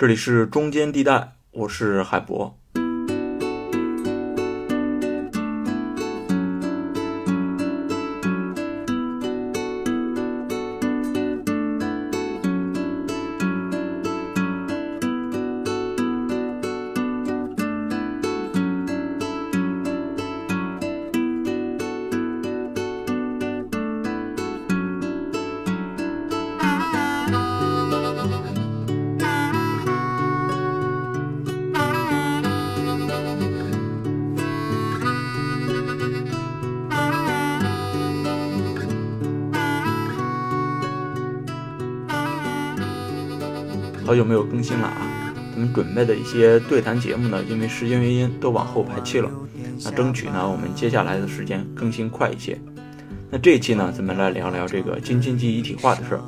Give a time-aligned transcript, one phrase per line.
[0.00, 2.56] 这里是中间地带，我是海博。
[44.08, 45.34] 好久没有更新了啊！
[45.52, 49.30] 咱们准备的一些对谈节目呢，因为时间原因都往后排期了。
[49.84, 52.58] 那争取呢，我们接下来的时间更新快一些。
[53.28, 56.22] 那这一期呢，咱们来聊聊这个京津冀一体化的事儿。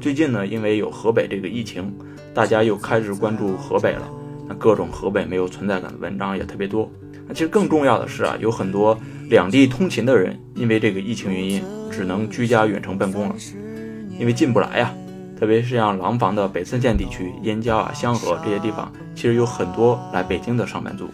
[0.00, 1.94] 最近呢，因为有河北这个疫情，
[2.32, 4.08] 大家又开始关注河北了。
[4.48, 6.90] 那各种河北没有存在感的文章也特别多。
[7.28, 13.36] 那其实更重要的是啊，有很多两地通勤的人，因为这个疫情原因，只能居家远程办公了，
[14.18, 14.94] 因为进不来呀。
[15.38, 21.10] 特别是像廊坊的北三县地区、燕郊啊、香河这些地方，其实有很多来北京的上班族，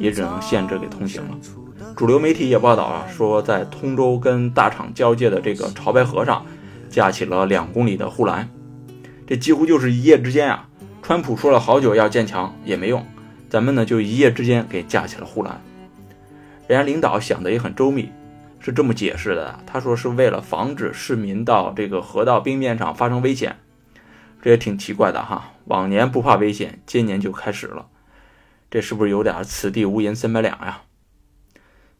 [0.00, 1.36] 也只能限制给通行了。
[1.94, 6.44] 主流媒体也报道啊，说在通州跟大厂交界的这个潮白河上，
[6.88, 8.48] 架起了两公里的护栏，
[9.26, 10.66] 这几乎就是一夜之间啊。
[11.02, 13.04] 川普说了好久要建墙也没用，
[13.48, 15.60] 咱们呢就一夜之间给架起了护栏。
[16.66, 18.10] 人家领导想的也很周密。
[18.60, 23.58] 是这么解释的，他说是为了防止市民到这个河道冰面上发生危险，
[24.42, 25.52] 这也挺奇怪的哈。
[25.66, 27.86] 往年不怕危险，今年就开始了，
[28.70, 30.82] 这是不是有点此地无银三百两呀？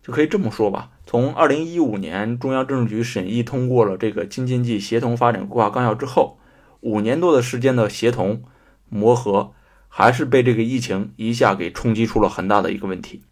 [0.03, 0.91] 就可以这么说吧。
[1.07, 6.39] 从二零一五年中央政治局审议通过了这个京津冀协同发展规划纲要之后，
[6.81, 8.43] 五年多的时间的协同
[8.89, 9.53] 磨合，
[9.89, 13.23] 还是被这个疫情一下给冲击出了很大的一个问题。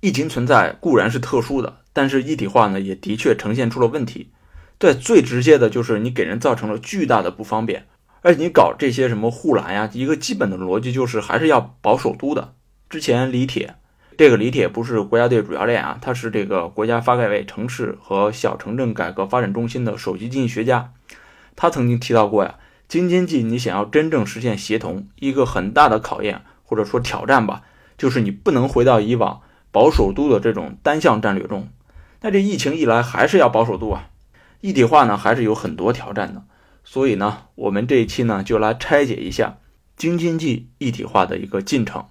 [0.00, 1.79] 疫情存在固然是特殊的。
[1.92, 4.30] 但是一体化呢，也的确呈现出了问题。
[4.78, 7.86] 对，最直接的就是你给人造成了巨大的不方便，
[8.22, 12.54] 而且你搞这些什么护栏呀，一个基本的逻辑就是还是要保首都的。
[12.88, 13.74] 之前李铁，
[14.16, 20.92] 这个李铁不是国家队主教练啊，他是这个国家发改委城市和小城镇改革发展中心的首席经济学家，
[21.56, 22.54] 他曾经提到过呀，
[22.88, 27.62] 京津冀你想要真正实现协同，一个很大的考验或者说挑战吧，
[27.98, 31.68] 就是你不能回到以往保首都的这种单向战略中。
[32.22, 34.10] 那这疫情一来，还是要保守度啊，
[34.60, 36.44] 一体化呢，还是有很多挑战的。
[36.84, 39.58] 所以呢，我们这一期呢，就来拆解一下
[39.96, 42.06] 京津冀一体化的一个进程。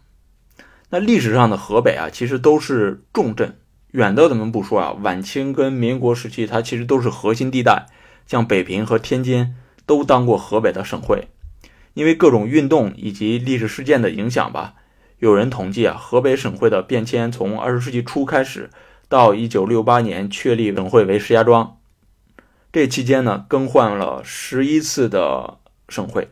[0.89, 3.57] 那历史上的河北啊，其实都是重镇，
[3.91, 7.85] 远的咱们不说啊，晚清跟民国时期，它其实都是核心地带，
[8.25, 9.55] 像北平和天津
[9.85, 11.27] 都当过河北的省会。
[11.93, 14.73] 因为各种运动以及历史事件的影响吧，
[15.19, 18.71] 有人统计啊，河北省会的变迁从二十世纪初开始。
[19.09, 21.77] 到一九六八年确立省会为石家庄，
[22.71, 25.57] 这期间呢更换了十一次的
[25.89, 26.29] 省会。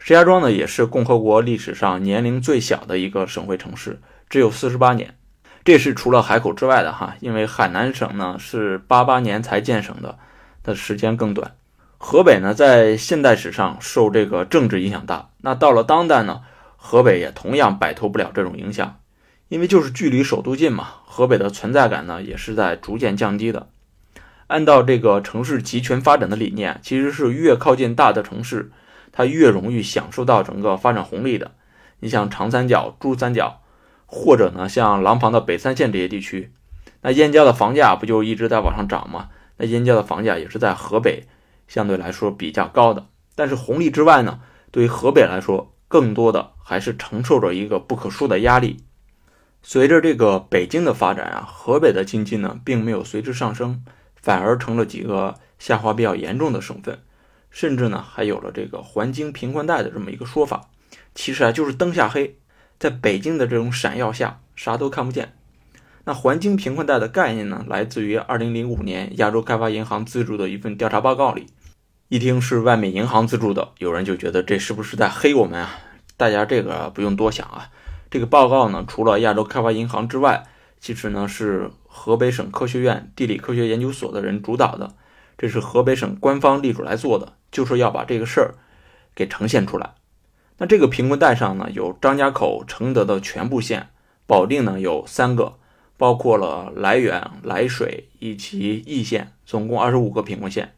[0.00, 5.14] 石家庄呢也是共和国历史上年龄最小的一个省会城市，只有四十八年。
[5.64, 10.18] 这是除了海口之外的哈，因为海南省呢是八八年才建省的，
[10.62, 11.54] 的时间更短。
[11.96, 16.42] 河北呢在现代史上受这个政治影响大，那到了当代呢，
[16.76, 18.98] 河北也同样摆脱不了这种影响。
[19.48, 23.68] 因为就是距离首都近嘛，河北的存在感呢也是在逐渐降低的。
[24.46, 28.70] 按照这个城市集权发展的理念，其实是越靠近大的城市，
[29.12, 31.52] 它越容易享受到整个发展红利的。
[32.00, 33.62] 你像长三角、珠三角，
[34.06, 36.52] 或者呢像廊坊的北三县这些地区，
[37.00, 39.28] 那燕郊的房价不就一直在往上涨吗？
[39.56, 41.24] 那燕郊的房价也是在河北
[41.68, 43.06] 相对来说比较高的。
[43.34, 44.40] 但是红利之外呢，
[44.70, 48.84] 对于河北来说，更多的还是承受着一个不可说的压力。
[49.66, 53.82] 随着这个北京的发展啊，河北的经济呢并没有随之上升，
[54.14, 56.98] 反而成了几个下滑比较严重的省份，
[57.50, 60.68] 甚至呢还有了这个环京贫困带的这么一个说法。
[61.14, 62.36] 其实啊就是灯下黑，
[62.78, 65.32] 在北京的这种闪耀下啥都看不见。
[66.04, 71.46] 那环京贫困带的概念呢，来自于2005年亚洲开发银行资助的一份调查报告里。
[72.08, 75.78] 一听是外面银行资助的，有人就觉得这是不是在黑我们啊？
[76.18, 77.70] 大家这个不用多想啊。
[78.14, 80.44] 这个报告呢，除了亚洲开发银行之外，
[80.78, 84.94] 其实呢是河北省科学院地理科学研究所的人主导的，
[85.36, 88.54] 这是河北省官方力主来做的，就是要把这个事儿
[89.16, 89.94] 给呈现出来。
[90.58, 93.88] 那这个贫困带上呢，有张家口、承德的全部县，
[94.28, 95.54] 保定呢有三个，
[95.96, 100.72] 包括了涞源、涞水以及易县，总共二十五个贫困县。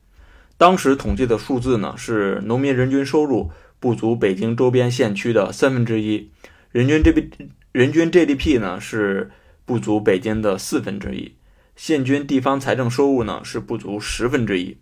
[0.57, 6.31] 当时统计的数字呢，是农民人均收入不足北京周边县区的三分之一，
[6.73, 7.31] 人均 G B
[7.73, 9.31] 人均 GDP 呢是
[9.65, 11.37] 不足北京的四分之一，
[11.75, 14.79] 现均地方财政收入呢是不足十分之一。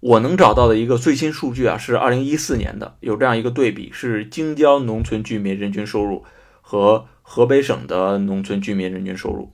[0.00, 6.24] 我能找到的一个最新数据啊，是二零一四年的，有这样一个对比，是京郊农村居民人均收入
[6.60, 9.52] 和河北省的农村居民人均收入。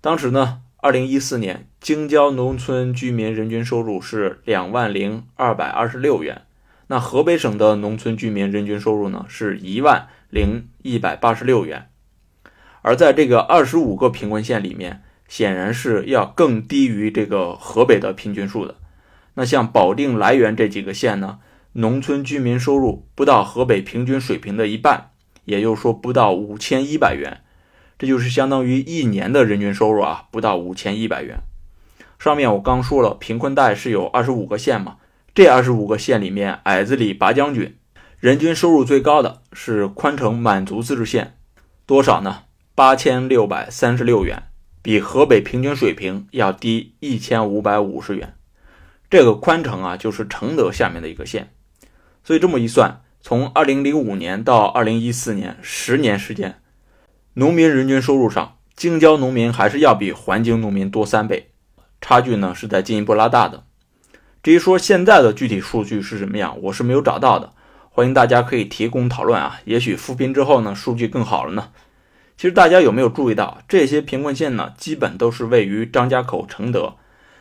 [0.00, 6.42] 当时呢，二零一四年京郊农村居民人均收入是两万零二百二十六元。
[6.88, 11.90] 那河北省的农村居民人均收入呢，是一万零一百八十六元，
[12.82, 18.74] 而在这个二十五个贫困县里面，显然是要更低于这个河北的平均数的。
[19.34, 21.38] 那像保定、涞源这几个县呢，
[21.74, 25.10] 农村居民收入不到河北平均水平的一半，
[25.44, 27.42] 也就是说不到五千一百元，
[27.96, 31.38] 这就是相当于一年的人均收入啊，不到五千一百元。
[32.18, 34.96] 上面我刚说了，贫困带是有二十五个县嘛。
[35.32, 37.76] 这二十五个县里面，矮子里拔将军，
[38.24, 41.36] 人均收入最高的是宽城满族自治县，
[41.84, 42.44] 多少呢？
[42.74, 44.44] 八千六百三十六元，
[44.80, 48.34] 比河北平均水平要低一千五百五十元。
[49.10, 51.52] 这个宽城啊，就是承德下面的一个县。
[52.24, 56.62] 所以这么一算，从二零零五年到二零一四年，十年时间，
[57.34, 61.50] 农民人均收入上，京郊农民还是要比环京农民多三倍，
[62.00, 63.64] 差距呢是在进一步拉大的。
[64.42, 67.52] 至于说现在的具体数据是什么样，我是没有找到的，
[67.96, 69.60] 欢迎大家可以提供讨论啊。
[69.66, 71.68] 也许扶贫之后呢，数据更好了呢。
[72.36, 76.96] 其实大家有没有注意到，这些贫困县呢，基本都是位于张家口、承德。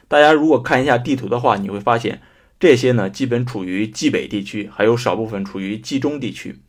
[0.07, 2.21] 大家如果看一下地图的话，你会发现
[2.59, 6.59] 这些呢，基本处于冀北地区，还有少部分处于冀中地区。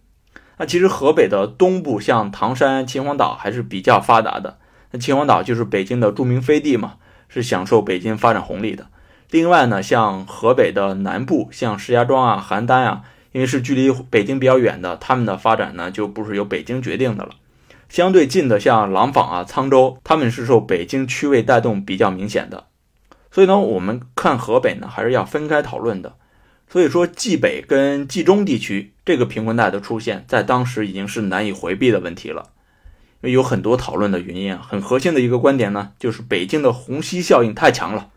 [0.56, 4.56] 那其实河北的东部，像唐山、秦皇岛还是比较发达的。
[4.92, 6.94] 那秦皇岛就是北京的著名飞地嘛，
[7.28, 8.86] 是享受北京发展红利的。
[9.30, 13.02] 另外呢，像河北的南部，像石家庄啊、邯郸啊，
[13.34, 17.30] 因为是距离北京比较远的，他们的发展呢就不是由北京决定的了。
[17.88, 22.66] 相对近的，像廊坊啊、沧州，他们是受北京区位带动比较明显的。
[23.32, 26.14] 所以呢，我们看河北呢，还是要分开讨论的。
[26.68, 32.50] 所以说，冀北跟冀中地区这个贫困带的出现，在当时已经是难以回避的问题了。
[33.20, 38.10] 因为有很多讨论的原因啊，很核心的一个观点呢，就是北京的虹吸效应太强了。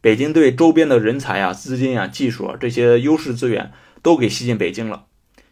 [0.00, 3.72] 北京对周边的人才啊、资金啊、技术啊这些优势资源
[4.04, 5.06] 都给吸进北京了，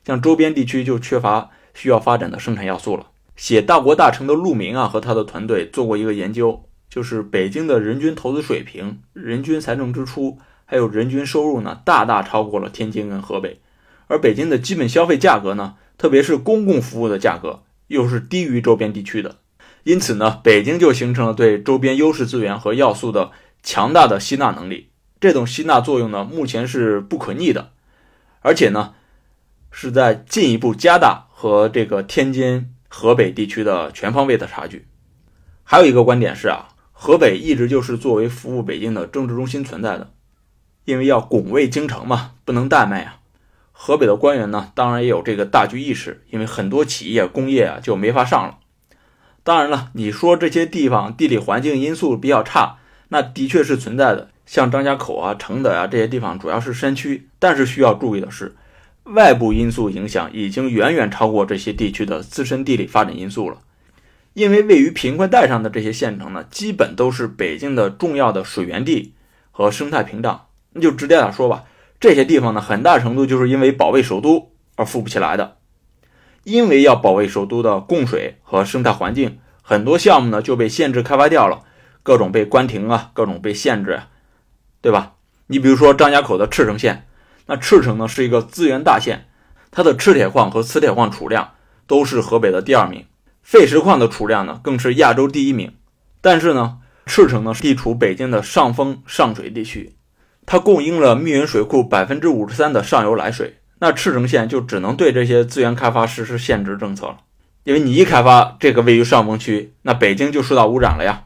[0.04, 3.08] 像周边地区就缺乏需要发展的生产要素了。
[3.34, 13.60] 写《大国大城》的陆明啊和他的团队做过一个研究，就是北京的人均投资水平、人均财政支出还有人均收入呢，大大超过了天津跟河北，
[14.06, 19.36] 而北京的基本消费价格呢，特别是公共服务的价格又是低于周边地区的，
[19.84, 23.32] 因此呢，北京就形成了对周边优势资源和要素的。
[23.64, 24.88] 强大的吸纳能力，
[25.20, 27.70] 这种吸纳作用呢，目前是不可逆的，
[28.42, 28.94] 而且呢，
[29.70, 34.86] 是在进一步加大和这个天津、河北地区的全方位的差距。
[35.64, 40.12] 还有一个观点是啊，河北一直就是作为服务北京的政治中心存在的，
[40.84, 43.20] 因为要拱卫京城嘛，不能怠慢啊。
[43.70, 48.58] 河北的官员呢，当然也有这个大局意识，因为很多企业工业啊就没法上了。
[49.42, 52.78] 当然了，你说这些地方地理环境因素比较差。
[53.08, 58.54] 那的确是存在的，像张家口啊、承德啊这些地方主要是山区，但是需要注意的是，
[59.04, 63.58] 外部因素影响已经远远超过这些地区的自身地理发展因素了。
[64.34, 69.14] 因为位于贫困带上的这些县城呢，基本都是北京的重要的水源地
[69.50, 70.46] 和生态屏障。
[70.72, 71.64] 那就直接点说吧，
[72.00, 75.58] 这些地方呢，很大程度就是因为保卫首都而富不起来的。
[76.44, 81.62] 因为要保卫首都的供水和生态环境，很多项目呢就被限制开发掉了。
[82.02, 84.08] 各种被关停啊，各种被限制啊，
[84.82, 85.12] 对吧？
[85.46, 87.06] 你比如说张家口的赤城县，
[87.46, 89.28] 那赤城呢是一个资源大县，
[89.70, 91.52] 它的赤铁矿和磁铁矿储量
[91.86, 93.06] 都是河北的第二名，
[93.42, 95.72] 废石矿的储量呢更是亚洲第一名。
[96.20, 99.94] 但是呢，赤城呢地处北京的上风上水地区，
[100.46, 107.18] 它供应了密云水库百分之五十三的上游来水，那赤城县就只能对这些资源开发实施限制政策了，
[107.64, 111.24] 因为你一开发这个位于上风区，那北京就受到污染了呀。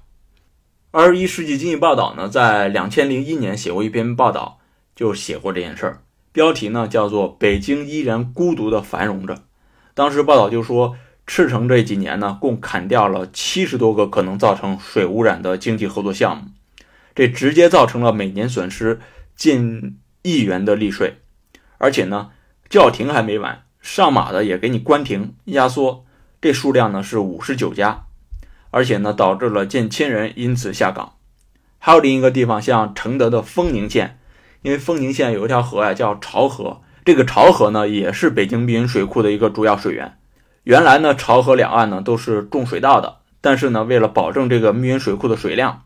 [0.99, 4.61] 二十一世纪经济报道呢，在两千零一年写过一篇报道，
[4.95, 6.00] 就写过这件事儿，
[6.33, 9.35] 标题呢叫做《北京依然孤独的繁荣着》。
[9.93, 16.45] 当时报道就说，赤城这几年呢，共砍掉了七十多个可能造成水污染的经济合作项目，
[17.15, 18.99] 这直接造成了每年损失
[19.37, 21.19] 近亿元的利税。
[21.76, 22.31] 而且呢，
[22.71, 26.07] 叫停还没完，上马的也给你关停压缩，
[26.41, 28.06] 这数量呢是五十九家。
[28.76, 31.14] 而且呢，导致了近千人因此下岗。
[31.78, 34.18] 还有另一个地方，像承德的丰宁县，
[34.61, 40.18] 因为丰宁县有一条河呀，叫潮河，这个潮河呢，也是北京密云水库的一个主要水源。
[40.64, 45.85] 原来呢，潮河两岸呢都是种水稻的，但是呢，为了保证这个密云水库的水量，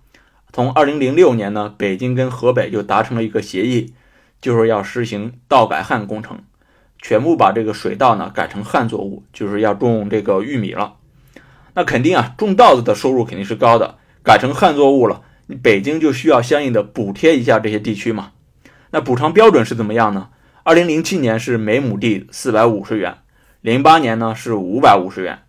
[0.52, 3.94] 从2006年呢，北京跟河北就达成了一个协议，
[4.40, 6.40] 就是要实行稻改旱工程，
[7.00, 10.94] 全部把这个水稻呢改成旱作物，就是要种这个玉米了。
[11.74, 18.32] 那肯定啊，种稻子的收入肯定是高的，改成旱作物了，你北京就需要相应的补贴一下这些地区嘛。
[18.90, 20.28] 那补偿标准是怎么样呢？
[20.62, 23.18] 二零零七年是每亩地四百五十元，
[23.60, 25.40] 零八年呢是五百五十元。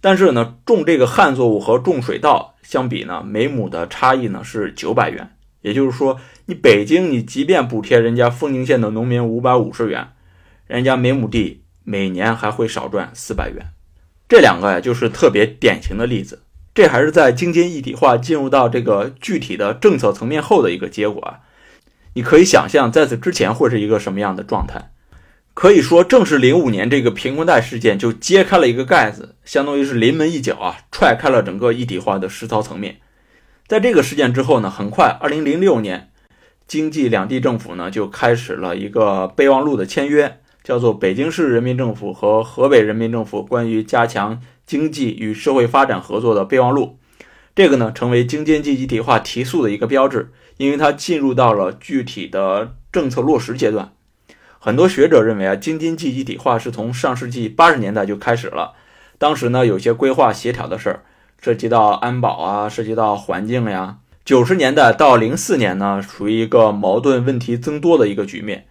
[0.00, 5.30] 但是呢，种这个旱作物和种水稻相比呢，每亩的差异呢是九百元。
[5.60, 10.08] 也就是说，你北京你即便补贴人家丰宁县的农民五百五十元，
[10.66, 13.66] 人家每亩地每年还会少赚四百元。
[14.30, 16.42] 这两个呀，就是特别典型的例子。
[16.72, 21.40] 这还是在京津一体化进入到这个具体的政策层面后的一个结果啊。
[22.14, 24.92] 你可以想象，在此之前会是一个什么样的状态？
[25.52, 32.98] 可以说，正是零五年这个贫困带事件就揭开了一个盖子，相当于是临门一脚啊，踹开了整个一体化的实操层面。
[33.66, 36.12] 在这个事件之后呢，很快，二零零六年，
[36.68, 46.98] 经济两地政府呢就开始了一个备忘录的签约，叫做《北京市人民政府和河北人民政府关于加强经济与社会发展合作的备忘录》。
[47.54, 50.32] 这个呢，成为京津冀一体化提速的一个标志。
[50.56, 53.92] 因为它进入到了具体的政策落实阶段，
[54.58, 58.74] 很多学者认为啊，京津冀一体化是从上世纪八十年代就开始了。
[59.16, 61.02] 当时呢，有些规划协调的事儿，
[61.40, 64.00] 涉及到安保啊，涉及到环境呀。
[64.22, 68.66] 九十年代到零四年呢，处于一个矛盾问题增多的一个局面。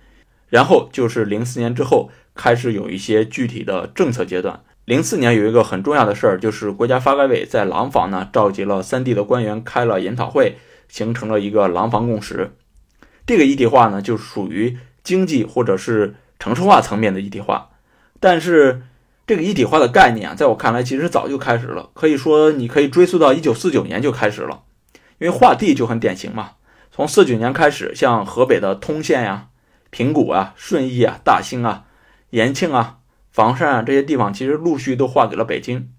[0.50, 4.62] 然后就是零四年之后开始有一些具体的政策阶段。
[4.86, 10.58] 零四年有一个很重要的事儿，就是国家发改委在廊坊呢召集了三地的官员开了研讨会。
[10.91, 12.56] 形成了一个廊坊共识，
[13.27, 17.70] 这个一体化呢，就属于经济或者是城市化层面的一体化。
[18.20, 18.82] 但是
[19.27, 24.63] 这个一体化的概念啊，在我看来，其实早就开始了，可以说你可以追溯到一九四九年就开始了。
[25.20, 26.53] 因为划地就很典型嘛，
[26.91, 29.49] 从四九年开始，像河北的通县呀、
[29.89, 31.86] 平谷啊、顺义啊、大兴啊、
[32.29, 32.98] 延庆啊、
[33.31, 35.89] 房山啊这些地方，其实陆续都划给了北京。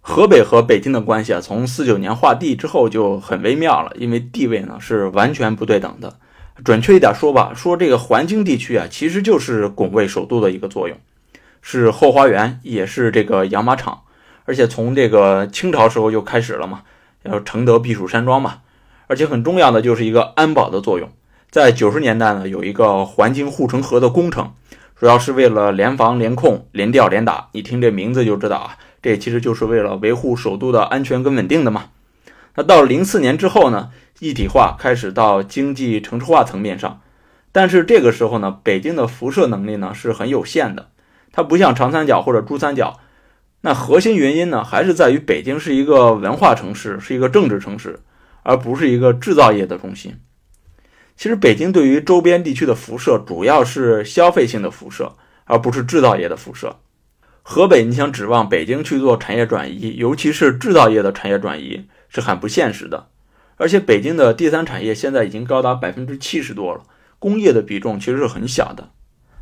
[0.00, 6.18] 河北和北京的关系啊，从四九年划地之后就很微妙了，因为地位呢是完全不对等的。
[6.62, 10.98] 准确一点说吧，说这个环京地区啊，其实就是拱卫首都的一个作用，
[11.62, 14.02] 是后花园，也是这个养马场。
[14.44, 16.82] 而且从这个清朝时候就开始了嘛，
[17.22, 18.58] 要承德避暑山庄嘛。
[19.06, 21.10] 而且很重要的就是一个安保的作用。
[21.54, 24.54] 在九十年代呢，有一个环京护城河的工程，
[24.96, 27.48] 主要是为了联防联控、联调联打。
[27.52, 28.76] 你听这名字就知道啊。
[29.00, 31.84] 这其实就是为了维护首都的安全跟稳定的嘛。
[32.56, 37.00] 那到零四年之后呢，一体化开始到经济城市化层面上，
[37.52, 40.88] 但是这个时候呢，北京的辐射能力呢是很有限的，
[41.30, 42.98] 它不像长三角或者珠三角。
[43.60, 48.00] 那核心原因呢，还是在于北京是一个文化城市，是一个政治城市，
[48.42, 50.16] 而不是一个制造业的中心。
[51.16, 55.12] 其实北京对于周边地区的辐射主要是消费性的辐射，
[55.44, 56.76] 而不是制造业的辐射。
[57.42, 63.08] 河北，你想指望北京去做产业转移，尤其是制造业的产业转移，是很不现实的。
[63.56, 66.82] 而且，北京的第三产业现在已经高达百分之七十多了，
[67.18, 68.90] 工业的比重其实是很小的。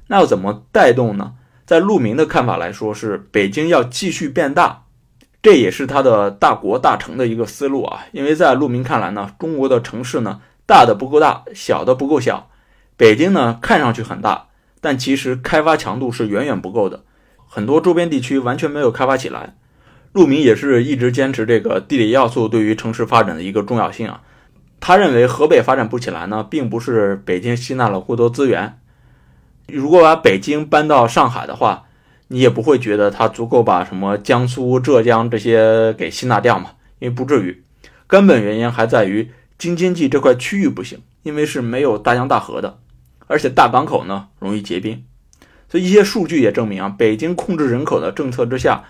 [0.09, 1.35] 那要怎么带动呢？
[1.65, 4.87] 在陆明的看法来说，是北京要继续变大，
[5.41, 8.05] 这也是他的大国大城的一个思路啊。
[8.11, 12.51] 因为在陆明看来呢，中国的城市呢，大的不够大，小的不够小。
[12.97, 14.49] 北京呢，看上去很大，
[14.81, 17.05] 但其实开发强度是远远不够的。
[17.49, 19.57] 很多周边地区完全没有开发起来，
[20.13, 24.23] 陆明也是一直坚持这个地理要素对于城市发展的一个重要性啊。
[24.81, 28.79] 他认为河北发展不起来呢，并不是北京吸纳了过多资源。
[29.69, 31.85] 如果把北京搬到上海的话，
[32.29, 37.63] 你也不会觉得它足够把什么江苏、浙江这些给吸纳掉嘛，因为不至于。
[38.07, 39.31] 根本原因还在于
[39.63, 42.81] 京津冀这块区域不行，因为是没有大江大河的，
[43.29, 45.05] 而且大港口呢容易结冰。
[45.69, 48.83] 所以一些数据也证明啊，北京控制人口的政策之下，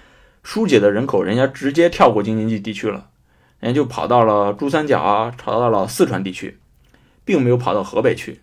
[0.42, 3.10] 疏解的人口人家直接跳过京津冀地区了，
[3.60, 6.58] 人家就跑到了珠三角啊，跑到了四川地区，
[7.26, 8.40] 并没有跑到河北去。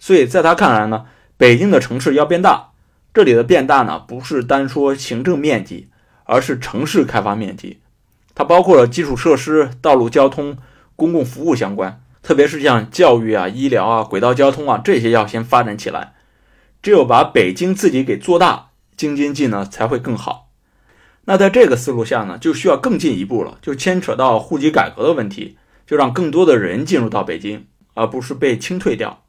[0.00, 2.72] 所以在他看来呢，北京的城市要变大，
[3.14, 5.90] 这里的变大呢，不是单说行政面积，
[6.24, 7.78] 而是城市开发面积，
[8.34, 10.58] 它包括了基础设施、道路交通、
[10.96, 16.14] 公共服务相关，特别是像教育啊、医疗啊、轨道交通啊这些要先发展起来。
[16.82, 20.50] 只有把北京自己给做大，京津冀呢才会更好。
[21.26, 25.56] 那在这个思路下呢，就需要更进一步了，就牵扯到户籍改革的问题，
[25.86, 29.22] 就让更多的人进入到北京，而不是被清退掉。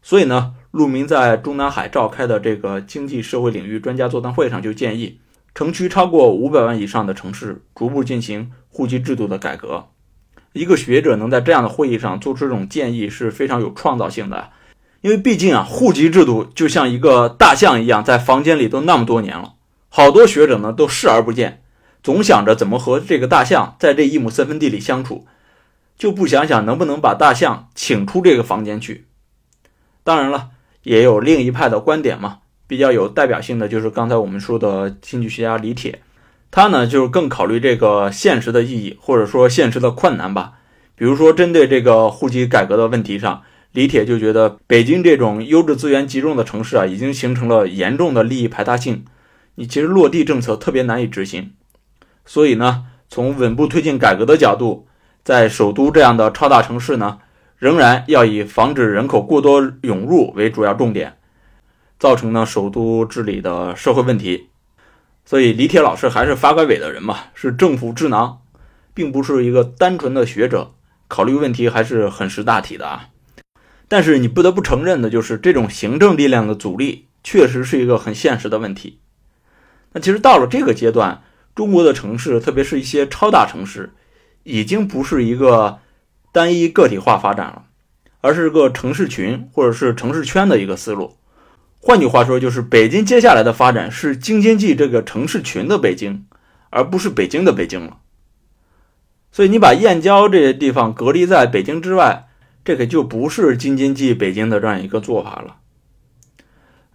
[0.00, 5.18] 所以呢，陆明在中南海召开的这个经济社会领域专家座谈会上就建议，
[5.52, 9.88] 城区超过五百万以上的城市逐步进行户籍制度的改革。
[10.54, 14.50] 一个学者能在这样的会议上做出这种建议是非常有创造性的，
[15.00, 19.54] 因为毕竟啊，户籍制度就像一个大象一样，在房间里都那么多年了，
[19.88, 21.62] 好多学者呢都视而不见，
[22.04, 25.26] 总想着怎么和这个大象在这一亩三分地里相处，
[25.98, 29.06] 就不想想能不能把大象请出这个房间去。
[30.04, 30.50] 当然了，
[30.84, 36.00] 也有另一派的观点嘛，比较有代表性的就是刚才我们说的经济学家李铁。
[36.56, 40.52] 他呢，就是更考虑这个现实的意义，或者说现实的困难吧。
[40.94, 43.42] 比如说，针对这个户籍改革的问题上，
[43.72, 49.04] 李铁就觉得北京这种优质资源集中的城市啊，已经形成了严重的利益排他性，
[49.56, 51.54] 你其实落地政策特别难以执行。
[52.24, 54.86] 所以呢，从稳步推进改革的角度，
[55.24, 57.18] 在首都这样的超大城市呢，
[57.58, 61.14] 仍然要以防止人口过多涌入为主要重点，
[61.98, 64.50] 造成呢首都治理的社会问题。
[65.24, 68.42] 所以李铁老师还是发改委的人嘛，是政府智囊，
[68.92, 70.72] 并不是一个单纯的学者，
[71.08, 73.08] 考虑问题还是很识大体的啊。
[73.88, 79.00] 但是你不得不承认的就是，这种行政力量的阻力确实是一个很现实的问题。
[79.92, 81.22] 那其实到了这个阶段，
[81.54, 83.92] 中国的城市，特别是一些超大城市，
[84.42, 85.78] 已经不是一个
[86.32, 87.64] 单一个体化发展了，
[88.20, 91.16] 而是个城市群或者是城市圈的一个思路。
[91.86, 96.24] 换句话说，就是北京接下来的发展是京津冀这个城市群的北京，
[96.70, 97.98] 而不是北京的北京了。
[99.30, 102.28] 所以你把燕郊这些地方隔离在北京之外，
[102.64, 105.56] 这个就不是京津冀北京的这样一个做法了。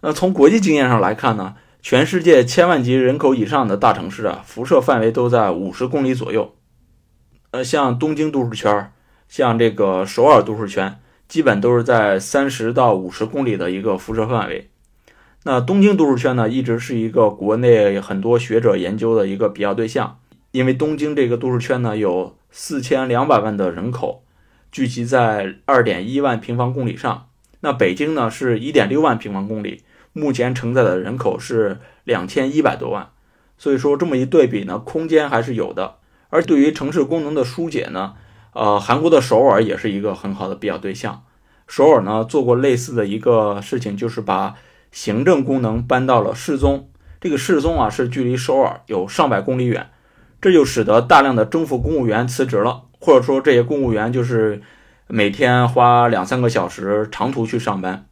[0.00, 6.56] 那从国际经验上来看呢，全世界千万级人口以上的大城市啊，辐射范围都在五十公里左右。
[7.52, 8.90] 呃，像东京都市圈，
[9.28, 14.68] 像这个首尔都市圈，基本都是在三十到五十公里的一个辐射范围。
[15.42, 20.18] 那东京都市圈呢，一直是一个国内很多学者研究的一个比较对象，
[20.50, 24.22] 因为东京这个都市圈呢有四千两百万的人口，
[24.70, 27.28] 聚集在二点一万平方公里上。
[27.60, 33.08] 那北京呢是一点六万平方公里，目前承载的人口是两千一百多万，
[33.56, 35.96] 所以说这么一对比呢，空间还是有的。
[36.28, 38.14] 而对于城市功能的疏解呢，
[38.52, 41.22] 呃，韩国的首尔也是一个很好的比较对象。
[41.66, 44.56] 首尔呢做过类似的一个事情，就是把
[44.90, 46.88] 行政功能搬到了市中，
[47.20, 49.88] 这个市中啊是距离首尔有上百公里远，
[50.40, 54.62] 这就使得大量的政府公务员辞职了，或者说这些公务员就是
[55.06, 58.06] 每天花两三个小时长途去上班，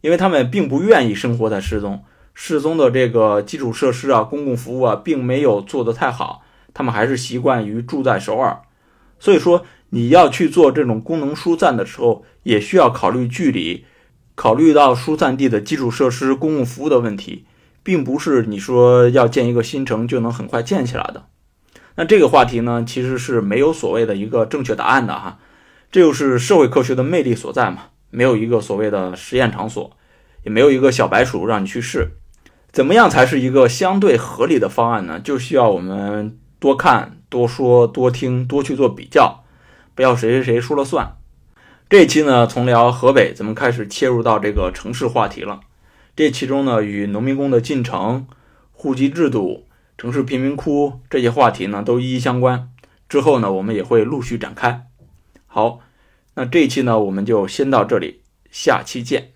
[0.00, 6.42] 因为他们并不愿意生活在市中，市中的这个基础设施啊、公共服务啊并没有做得太好，
[6.72, 8.62] 他们还是习惯于住在首尔，
[9.18, 13.84] 所以说你要去做这种功能疏散的时候，也需要考虑距离。
[14.34, 17.44] 考虑到疏散地的基础设施、公共服务的问题，
[17.82, 21.26] 并不是你说要建一个新城就能很快建起来的。
[21.96, 25.38] 那这个话题呢，其实是没有所谓的一个正确答案的哈。
[25.90, 29.94] 这就是社会科学的魅力所在嘛，没有一个所谓的实验场所，
[30.42, 32.12] 也没有一个小白鼠让你去试。
[32.72, 35.20] 怎么样才是一个相对合理的方案呢？
[35.20, 39.44] 就需要我们多看、多说、多听、多去做比较，
[39.94, 41.18] 不要谁谁谁说了算。
[41.92, 45.60] 这期呢，从聊河北，咱们开始切入到这个城市话题了。
[46.16, 48.26] 这其中呢，与农民工的进城、
[48.70, 49.66] 户籍制度、
[49.98, 52.70] 城市贫民窟这些话题呢，都一一相关。
[53.10, 54.86] 之后呢，我们也会陆续展开。
[55.44, 55.80] 好，
[56.32, 59.32] 那这一期呢，我们就先到这里，下期见。